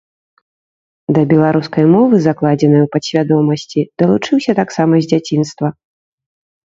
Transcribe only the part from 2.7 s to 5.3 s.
у падсвядомасці, далучыўся таксама з